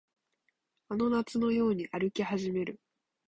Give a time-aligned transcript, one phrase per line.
[0.89, 2.79] あの夏のように歩き始める